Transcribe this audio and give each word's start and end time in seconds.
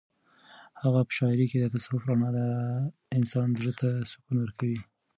د 0.75 0.77
هغه 0.81 1.01
په 1.07 1.11
شاعرۍ 1.17 1.45
کې 1.51 1.57
د 1.59 1.65
تصوف 1.73 2.01
رڼا 2.09 2.29
د 2.37 2.39
انسان 3.17 3.47
زړه 3.59 3.73
ته 3.79 3.89
سکون 4.09 4.35
ورکوي. 4.39 4.79